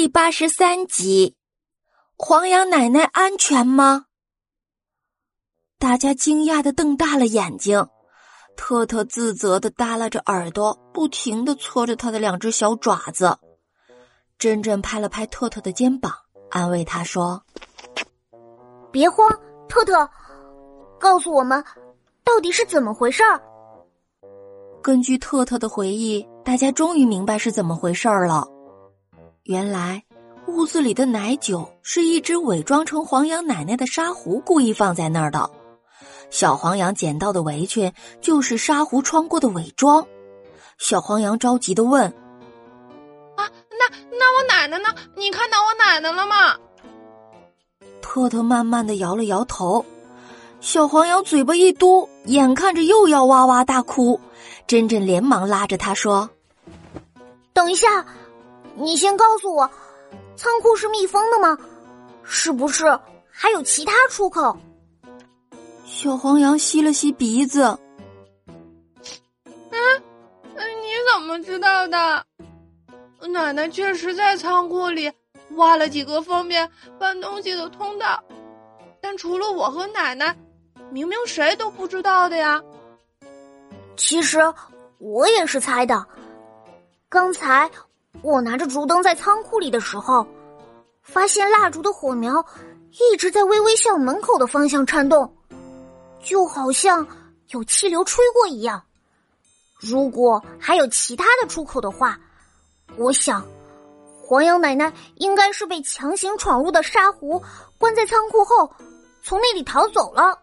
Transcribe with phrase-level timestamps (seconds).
[0.00, 1.34] 第八十三集，
[2.16, 4.04] 黄羊奶奶安全吗？
[5.76, 7.84] 大家惊讶的瞪大了眼睛。
[8.56, 13.36] 特特自责的耷拉着耳朵，不停的搓着他的两只小爪子。
[14.38, 16.14] 珍珍拍了拍特特的肩膀，
[16.48, 17.42] 安慰他说
[18.92, 19.28] ：“别慌，
[19.68, 20.08] 特特，
[21.00, 21.64] 告诉我们，
[22.22, 23.42] 到底是怎么回事儿。”
[24.80, 28.46] 根据特特的回忆，大家终于明白是怎么回事儿了。
[29.48, 30.02] 原来，
[30.46, 35.50] 屋子里的奶酒是一只伪装成黄羊奶奶的沙狐故意放在那儿的。
[36.28, 40.06] 小黄羊捡到的围裙就是沙狐穿过的伪装。
[40.76, 42.12] 小黄羊着急的问
[43.36, 44.90] ：“啊，那那我奶奶呢？
[45.16, 46.54] 你看到我奶奶了吗？”
[48.02, 49.82] 特特慢慢的摇了摇头。
[50.60, 54.20] 小黄羊嘴巴一嘟，眼看着又要哇哇大哭。
[54.66, 56.28] 珍珍连忙拉着他说
[57.54, 58.04] ：“等一下。”
[58.78, 59.68] 你先告诉我，
[60.36, 61.58] 仓库是密封的吗？
[62.22, 62.84] 是不是
[63.30, 64.56] 还有其他出口？
[65.84, 67.76] 小黄羊吸了吸鼻子。
[69.44, 70.02] 嗯，
[70.54, 72.24] 你怎么知道的？
[73.28, 75.10] 奶奶确实在仓库里
[75.56, 78.22] 挖了几个方便搬东西的通道，
[79.00, 80.36] 但除了我和奶奶，
[80.90, 82.62] 明明谁都不知道的呀。
[83.96, 84.38] 其实
[84.98, 86.06] 我也是猜的，
[87.08, 87.68] 刚才。
[88.22, 90.26] 我拿着烛灯在仓库里的时候，
[91.02, 92.44] 发现蜡烛的火苗
[92.90, 95.36] 一直在微微向门口的方向颤动，
[96.22, 97.06] 就好像
[97.48, 98.82] 有气流吹过一样。
[99.80, 102.18] 如果还有其他的出口的话，
[102.96, 103.46] 我想
[104.20, 107.40] 黄羊奶奶应该是被强行闯入的沙狐
[107.78, 108.68] 关在仓库后，
[109.22, 110.36] 从那里逃走了。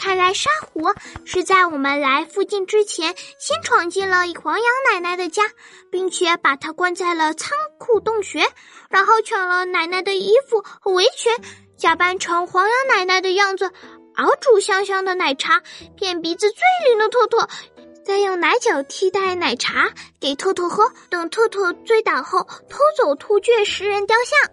[0.00, 0.80] 看来沙狐
[1.26, 5.42] 是在我们来附近之前，先闯进了黄羊奶奶的家，
[5.90, 8.42] 并且把她关在了仓库洞穴，
[8.88, 11.30] 然后抢了奶奶的衣服和围裙，
[11.76, 13.70] 假扮成黄羊奶奶的样子，
[14.16, 15.60] 熬煮香香的奶茶，
[15.96, 17.36] 骗鼻子最灵的兔兔，
[18.02, 24.50] 再用奶酒替代奶茶给兔兔喝，等兔兔醉倒后偷走突厥石人雕像。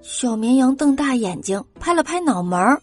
[0.00, 2.80] 小绵羊瞪大眼睛，拍了拍脑门儿。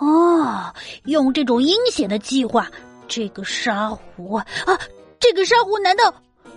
[0.00, 0.74] 哦，
[1.04, 2.70] 用这种阴险的计划，
[3.06, 4.44] 这个沙狐啊，
[5.18, 6.14] 这个沙狐难道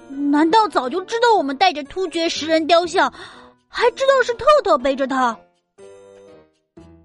[0.08, 3.14] 难道早就知道我们带着突厥食人雕像，
[3.68, 5.38] 还知道是特特背着他？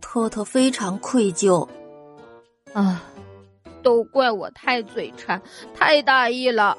[0.00, 1.69] 特特非常愧疚，
[2.72, 3.03] 啊，
[3.82, 5.43] 都怪我太嘴馋，
[5.75, 6.78] 太大意了。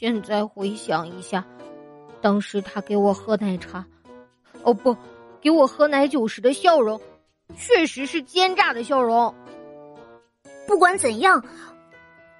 [0.00, 1.46] 现在回想一下，
[2.20, 3.86] 当时他给我喝奶茶，
[4.64, 4.96] 哦不，
[5.40, 7.00] 给我喝奶酒时的笑容。
[7.56, 9.34] 确实是奸诈的笑容。
[10.66, 11.44] 不管怎样，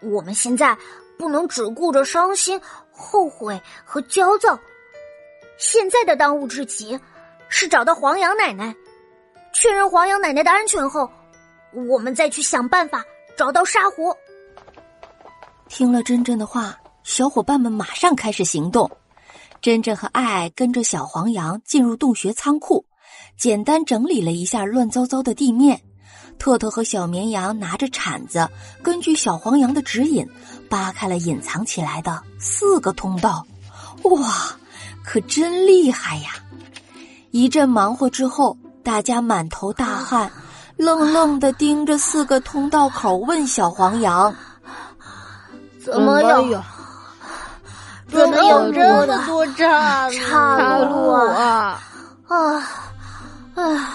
[0.00, 0.76] 我们现在
[1.18, 4.58] 不能只顾着伤心、后悔和焦躁。
[5.58, 6.98] 现在的当务之急
[7.48, 8.74] 是找到黄羊奶奶，
[9.52, 11.10] 确认黄羊奶奶的安全后，
[11.88, 13.04] 我们再去想办法
[13.36, 14.14] 找到沙狐。
[15.68, 18.90] 听了珍珍的话，小伙伴们马上开始行动。
[19.60, 22.84] 珍珍和爱爱跟着小黄羊进入洞穴仓库。
[23.36, 25.80] 简单整理了一下乱糟糟的地面，
[26.38, 28.48] 特特和小绵羊拿着铲子，
[28.82, 30.28] 根据小黄羊的指引，
[30.68, 33.46] 扒开了隐藏起来的四个通道。
[34.04, 34.32] 哇，
[35.04, 36.30] 可真厉害呀！
[37.30, 40.30] 一阵忙活之后，大家满头大汗，
[40.76, 44.34] 愣愣的盯着四个通道口，问小黄羊
[45.84, 46.62] ：“怎么有？
[48.08, 51.80] 怎么有这么多岔岔路啊？”
[52.28, 52.81] 啊！
[53.54, 53.91] 啊，